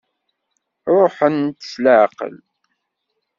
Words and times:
Ṛuḥemt 0.95 1.59
s 1.71 1.73
leɛqel. 1.83 2.35